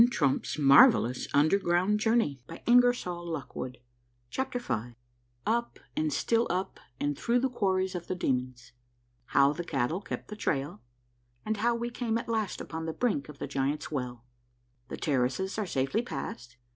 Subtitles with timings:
[0.09, 2.41] 28 A MARVELLOUS UNDERGROUND JOURNEY
[4.31, 4.95] CHAPTER V
[5.45, 8.71] UP AISTD STILL UP, AND THROUGH THE QUARRIES OF THE DEMONS.—
[9.37, 10.81] HOW THE CATTLE KEPT THE TRAIL,
[11.45, 14.23] AND HOW WE CAME AT LAST UPON THE BRINK OF THE GIANTS' WELL.—
[14.89, 16.55] THE TERRACES ARE SAFELY PASSED.